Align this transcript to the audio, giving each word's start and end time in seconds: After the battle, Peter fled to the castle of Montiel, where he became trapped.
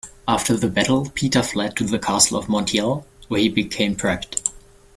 After 0.27 0.57
the 0.57 0.67
battle, 0.67 1.11
Peter 1.13 1.43
fled 1.43 1.75
to 1.77 1.83
the 1.83 1.99
castle 1.99 2.35
of 2.39 2.47
Montiel, 2.47 3.05
where 3.27 3.41
he 3.41 3.49
became 3.49 3.95
trapped. 3.95 4.49